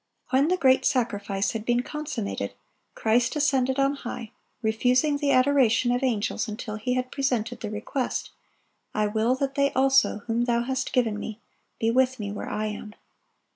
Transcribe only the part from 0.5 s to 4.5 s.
great sacrifice had been consummated, Christ ascended on high,